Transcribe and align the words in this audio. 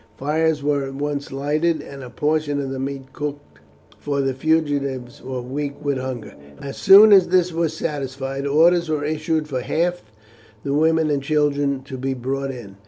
Fires 0.17 0.63
were 0.63 0.83
at 0.83 0.95
once 0.95 1.31
lighted, 1.31 1.79
and 1.79 2.01
a 2.03 2.09
portion 2.09 2.59
of 2.59 2.71
the 2.71 2.79
meat 2.79 3.13
cooked, 3.13 3.59
for 3.99 4.19
the 4.19 4.33
fugitives 4.33 5.21
were 5.21 5.43
weak 5.43 5.75
with 5.85 5.99
hunger. 5.99 6.33
As 6.59 6.75
soon 6.77 7.13
as 7.13 7.27
this 7.27 7.53
was 7.53 7.77
satisfied, 7.77 8.47
orders 8.47 8.89
were 8.89 9.03
issued 9.05 9.47
for 9.47 9.61
half 9.61 10.01
the 10.63 10.73
women 10.73 11.11
and 11.11 11.21
children 11.21 11.83
to 11.83 11.99
be 11.99 12.15
brought 12.15 12.49
in. 12.49 12.77